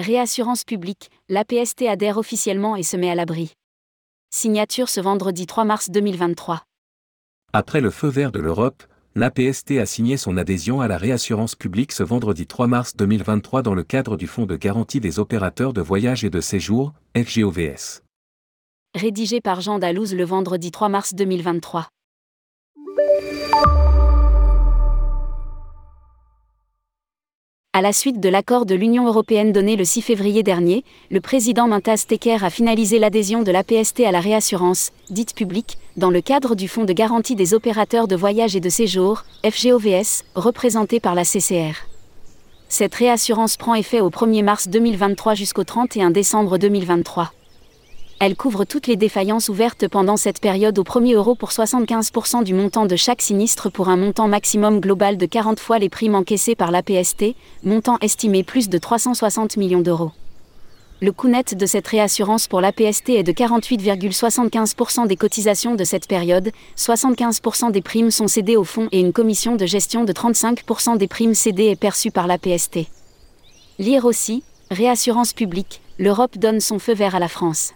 Réassurance 0.00 0.64
publique, 0.64 1.10
l'APST 1.28 1.82
adhère 1.82 2.16
officiellement 2.16 2.74
et 2.74 2.82
se 2.82 2.96
met 2.96 3.10
à 3.10 3.14
l'abri. 3.14 3.52
Signature 4.30 4.88
ce 4.88 4.98
vendredi 4.98 5.44
3 5.44 5.64
mars 5.64 5.90
2023. 5.90 6.62
Après 7.52 7.82
le 7.82 7.90
feu 7.90 8.08
vert 8.08 8.32
de 8.32 8.38
l'Europe, 8.38 8.82
l'APST 9.14 9.72
a 9.72 9.84
signé 9.84 10.16
son 10.16 10.38
adhésion 10.38 10.80
à 10.80 10.88
la 10.88 10.96
réassurance 10.96 11.54
publique 11.54 11.92
ce 11.92 12.02
vendredi 12.02 12.46
3 12.46 12.66
mars 12.66 12.96
2023 12.96 13.60
dans 13.60 13.74
le 13.74 13.82
cadre 13.82 14.16
du 14.16 14.26
Fonds 14.26 14.46
de 14.46 14.56
garantie 14.56 15.00
des 15.00 15.18
opérateurs 15.18 15.74
de 15.74 15.82
voyage 15.82 16.24
et 16.24 16.30
de 16.30 16.40
séjour, 16.40 16.94
FGOVS. 17.14 18.00
Rédigé 18.94 19.42
par 19.42 19.60
Jean 19.60 19.78
Dalouse 19.78 20.14
le 20.14 20.24
vendredi 20.24 20.70
3 20.70 20.88
mars 20.88 21.12
2023. 21.14 21.88
À 27.80 27.82
la 27.82 27.94
suite 27.94 28.20
de 28.20 28.28
l'accord 28.28 28.66
de 28.66 28.74
l'Union 28.74 29.06
européenne 29.06 29.52
donné 29.52 29.74
le 29.74 29.86
6 29.86 30.02
février 30.02 30.42
dernier, 30.42 30.84
le 31.10 31.22
président 31.22 31.66
Mintaz 31.66 32.04
Teker 32.06 32.44
a 32.44 32.50
finalisé 32.50 32.98
l'adhésion 32.98 33.42
de 33.42 33.50
l'APST 33.50 34.00
à 34.00 34.12
la 34.12 34.20
réassurance, 34.20 34.90
dite 35.08 35.34
publique, 35.34 35.78
dans 35.96 36.10
le 36.10 36.20
cadre 36.20 36.54
du 36.54 36.68
Fonds 36.68 36.84
de 36.84 36.92
garantie 36.92 37.36
des 37.36 37.54
opérateurs 37.54 38.06
de 38.06 38.14
voyage 38.16 38.54
et 38.54 38.60
de 38.60 38.68
séjour, 38.68 39.24
FGOVS, 39.50 40.24
représenté 40.34 41.00
par 41.00 41.14
la 41.14 41.24
CCR. 41.24 41.72
Cette 42.68 42.94
réassurance 42.96 43.56
prend 43.56 43.74
effet 43.74 44.02
au 44.02 44.10
1er 44.10 44.44
mars 44.44 44.68
2023 44.68 45.32
jusqu'au 45.32 45.64
31 45.64 46.10
décembre 46.10 46.58
2023. 46.58 47.32
Elle 48.22 48.36
couvre 48.36 48.66
toutes 48.66 48.86
les 48.86 48.96
défaillances 48.96 49.48
ouvertes 49.48 49.88
pendant 49.88 50.18
cette 50.18 50.42
période 50.42 50.78
au 50.78 50.82
1er 50.82 51.14
euro 51.14 51.34
pour 51.34 51.48
75% 51.48 52.44
du 52.44 52.52
montant 52.52 52.84
de 52.84 52.94
chaque 52.94 53.22
sinistre 53.22 53.70
pour 53.70 53.88
un 53.88 53.96
montant 53.96 54.28
maximum 54.28 54.78
global 54.78 55.16
de 55.16 55.24
40 55.24 55.58
fois 55.58 55.78
les 55.78 55.88
primes 55.88 56.14
encaissées 56.14 56.54
par 56.54 56.70
l'APST, 56.70 57.34
montant 57.64 57.96
estimé 58.02 58.44
plus 58.44 58.68
de 58.68 58.76
360 58.76 59.56
millions 59.56 59.80
d'euros. 59.80 60.12
Le 61.00 61.12
coût 61.12 61.28
net 61.28 61.56
de 61.56 61.64
cette 61.64 61.88
réassurance 61.88 62.46
pour 62.46 62.60
l'APST 62.60 63.08
est 63.08 63.22
de 63.22 63.32
48,75% 63.32 65.06
des 65.06 65.16
cotisations 65.16 65.74
de 65.74 65.84
cette 65.84 66.06
période, 66.06 66.50
75% 66.76 67.72
des 67.72 67.80
primes 67.80 68.10
sont 68.10 68.28
cédées 68.28 68.58
au 68.58 68.64
fonds 68.64 68.88
et 68.92 69.00
une 69.00 69.14
commission 69.14 69.56
de 69.56 69.64
gestion 69.64 70.04
de 70.04 70.12
35% 70.12 70.98
des 70.98 71.08
primes 71.08 71.34
cédées 71.34 71.68
est 71.68 71.80
perçue 71.80 72.10
par 72.10 72.26
l'APST. 72.26 72.80
Lire 73.78 74.04
aussi, 74.04 74.42
Réassurance 74.70 75.32
publique, 75.32 75.80
l'Europe 75.98 76.36
donne 76.36 76.60
son 76.60 76.78
feu 76.78 76.92
vert 76.92 77.14
à 77.14 77.18
la 77.18 77.26
France. 77.26 77.72